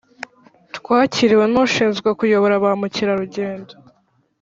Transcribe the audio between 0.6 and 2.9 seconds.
twakiriwe n’ushinzwe kuyobora ba